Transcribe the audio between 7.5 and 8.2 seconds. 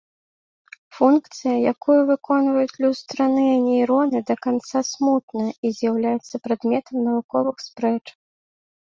спрэчак.